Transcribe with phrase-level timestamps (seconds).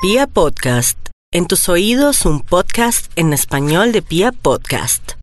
[0.00, 0.96] Pia Podcast,
[1.32, 5.14] en tus oídos un podcast en español de Pia Podcast.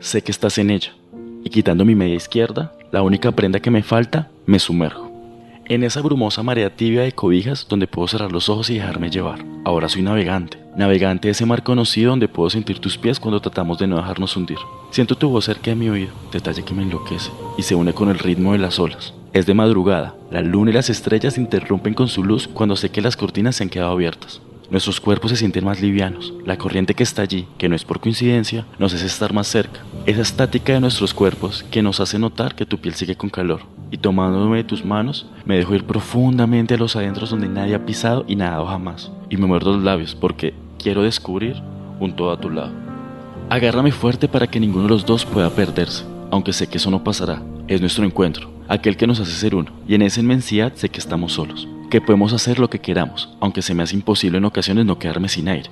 [0.00, 0.92] Sé que estás en ella,
[1.44, 5.08] y quitando mi media izquierda, la única prenda que me falta, me sumerjo.
[5.66, 9.44] En esa brumosa marea tibia de cobijas donde puedo cerrar los ojos y dejarme llevar.
[9.64, 13.86] Ahora soy navegante, navegante ese mar conocido donde puedo sentir tus pies cuando tratamos de
[13.86, 14.58] no dejarnos hundir.
[14.90, 18.08] Siento tu voz cerca de mi oído, detalle que me enloquece y se une con
[18.08, 19.14] el ritmo de las olas.
[19.32, 23.02] Es de madrugada, la luna y las estrellas interrumpen con su luz cuando sé que
[23.02, 24.40] las cortinas se han quedado abiertas.
[24.70, 26.32] Nuestros cuerpos se sienten más livianos.
[26.46, 29.80] La corriente que está allí, que no es por coincidencia, nos hace estar más cerca.
[30.06, 33.73] Esa estática de nuestros cuerpos que nos hace notar que tu piel sigue con calor.
[33.90, 37.86] Y tomándome de tus manos, me dejo ir profundamente a los adentros donde nadie ha
[37.86, 39.12] pisado y nadado jamás.
[39.30, 41.56] Y me muerdo los labios porque quiero descubrir
[42.00, 42.72] un todo a tu lado.
[43.50, 47.04] Agárrame fuerte para que ninguno de los dos pueda perderse, aunque sé que eso no
[47.04, 47.42] pasará.
[47.68, 50.98] Es nuestro encuentro, aquel que nos hace ser uno, y en esa inmensidad sé que
[50.98, 54.84] estamos solos que podemos hacer lo que queramos, aunque se me hace imposible en ocasiones
[54.84, 55.70] no quedarme sin aire.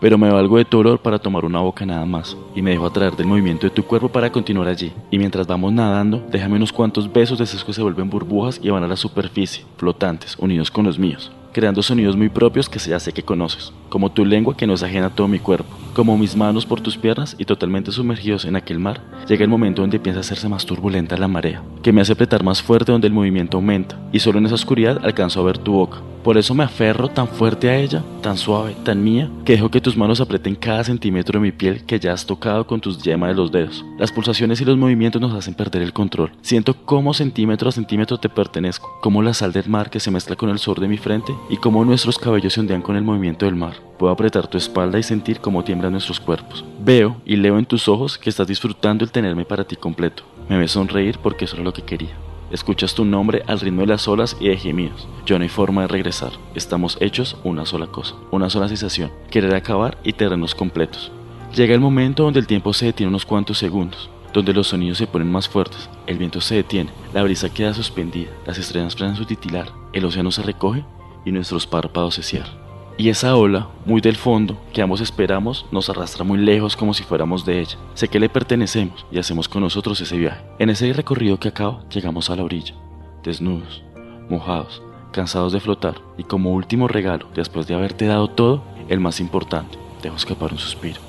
[0.00, 2.86] Pero me valgo de tu olor para tomar una boca nada más, y me dejo
[2.86, 4.92] atraer del movimiento de tu cuerpo para continuar allí.
[5.10, 8.70] Y mientras vamos nadando, déjame unos cuantos besos de esos que se vuelven burbujas y
[8.70, 12.98] van a la superficie, flotantes, unidos con los míos, creando sonidos muy propios que ya
[12.98, 16.36] sé que conoces, como tu lengua que no es ajena todo mi cuerpo, como mis
[16.36, 20.18] manos por tus piernas y totalmente sumergidos en aquel mar, llega el momento donde empieza
[20.18, 23.58] a hacerse más turbulenta la marea, que me hace apretar más fuerte donde el movimiento
[23.58, 25.98] aumenta, y solo en esa oscuridad alcanzo a ver tu boca.
[26.22, 29.80] Por eso me aferro tan fuerte a ella, tan suave, tan mía, que dejo que
[29.80, 33.30] tus manos aprieten cada centímetro de mi piel que ya has tocado con tus yemas
[33.30, 33.84] de los dedos.
[33.98, 36.32] Las pulsaciones y los movimientos nos hacen perder el control.
[36.42, 40.36] Siento cómo centímetro a centímetro te pertenezco, como la sal del mar que se mezcla
[40.36, 43.46] con el sol de mi frente y cómo nuestros cabellos se ondean con el movimiento
[43.46, 43.76] del mar.
[43.98, 46.64] Puedo apretar tu espalda y sentir cómo tiemblan nuestros cuerpos.
[46.82, 50.22] Veo y leo en tus ojos que estás disfrutando el tenerme para ti completo.
[50.48, 52.16] Me ves sonreír porque eso era lo que quería.
[52.50, 55.06] Escuchas tu nombre al ritmo de las olas y de gemidos.
[55.24, 56.32] Yo no hay forma de regresar.
[56.54, 61.12] Estamos hechos una sola cosa, una sola sensación, querer acabar y terrenos completos.
[61.54, 65.06] Llega el momento donde el tiempo se detiene unos cuantos segundos, donde los sonidos se
[65.06, 69.24] ponen más fuertes, el viento se detiene, la brisa queda suspendida, las estrellas frenan su
[69.24, 70.84] titilar, el océano se recoge
[71.24, 72.59] y nuestros párpados se cierran.
[73.00, 77.02] Y esa ola, muy del fondo, que ambos esperamos, nos arrastra muy lejos como si
[77.02, 77.78] fuéramos de ella.
[77.94, 80.44] Sé que le pertenecemos y hacemos con nosotros ese viaje.
[80.58, 82.74] En ese recorrido que acabo, llegamos a la orilla,
[83.22, 83.82] desnudos,
[84.28, 89.18] mojados, cansados de flotar, y como último regalo, después de haberte dado todo, el más
[89.18, 91.00] importante, dejo escapar un suspiro.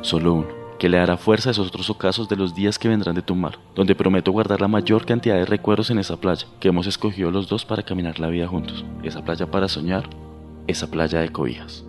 [0.00, 0.48] Solo uno,
[0.80, 3.36] que le dará fuerza a esos otros ocasos de los días que vendrán de tu
[3.36, 7.30] mar, donde prometo guardar la mayor cantidad de recuerdos en esa playa, que hemos escogido
[7.30, 8.84] los dos para caminar la vida juntos.
[9.04, 10.10] Esa playa para soñar
[10.66, 11.84] esa playa de cobijas.